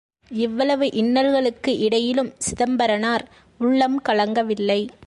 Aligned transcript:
இவ்வளவு 0.29 0.91
இன்னல்களுக்கு 0.91 1.77
இடையிலும் 1.77 2.33
சிதம்பரனார் 2.37 3.25
உள்ளம் 3.57 4.01
கலங்கவில்லை. 4.09 4.81